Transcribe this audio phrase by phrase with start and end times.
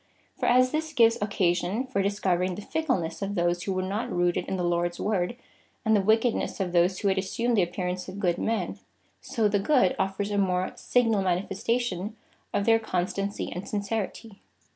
[0.35, 4.47] For as this gives occasion for discovering the fickleness of those who were not rooted
[4.47, 5.35] in the Lord's Word,
[5.85, 8.79] and the wickedness of those who had assumed the appearance of good men,
[9.21, 12.17] so the good afford a more signal manifestation
[12.51, 14.41] of their constancy and sincerity."